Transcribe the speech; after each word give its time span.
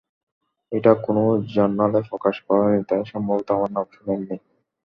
এটা 0.71 0.91
কোনও 1.05 1.25
জার্নালে 1.53 1.99
প্রকাশ 2.09 2.35
করা 2.45 2.61
হয়নি 2.63 2.83
তাই 2.89 3.01
সম্ভবত 3.11 3.47
আমার 3.51 3.69
নাম 3.71 3.85
শোনেননি। 3.95 4.35